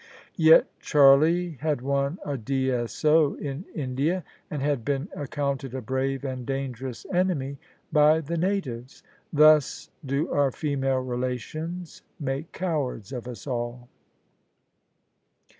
Yet 0.39 0.65
Charlie 0.79 1.57
had 1.61 1.83
won 1.83 2.17
a 2.25 2.35
D.S.O. 2.35 3.35
in 3.35 3.65
India, 3.75 4.23
and 4.49 4.59
had 4.63 4.83
been 4.83 5.09
accounted 5.15 5.75
a 5.75 5.81
brave 5.83 6.23
and 6.25 6.43
dangerous 6.43 7.05
enemy 7.13 7.59
by 7.93 8.21
the 8.21 8.35
natives! 8.35 9.03
Thus 9.31 9.91
do 10.03 10.31
our 10.31 10.49
female 10.49 11.01
relations 11.01 12.01
make 12.19 12.51
cowards 12.51 13.11
of 13.13 13.27
us 13.27 13.45
all. 13.45 13.89